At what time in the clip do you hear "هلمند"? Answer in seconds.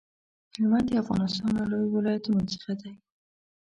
0.55-0.87